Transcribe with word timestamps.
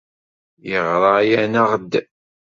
Yeɣra-aneɣ-d. 0.69 1.93